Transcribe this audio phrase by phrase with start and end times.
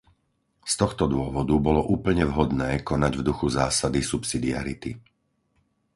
[0.65, 4.91] Z tohto dôvodu bolo úplne vhodné konať v duchu zásady subsidiarity.